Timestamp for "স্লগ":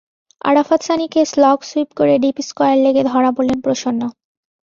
1.25-1.57